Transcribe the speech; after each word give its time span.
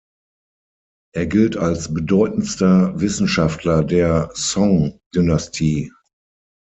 Er 1.13 1.27
gilt 1.27 1.57
als 1.57 1.93
bedeutendster 1.93 2.99
Wissenschaftler 2.99 3.83
der 3.83 4.31
Song-Dynastie. 4.33 5.91